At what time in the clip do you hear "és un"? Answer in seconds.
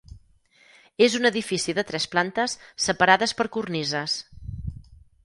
1.07-1.29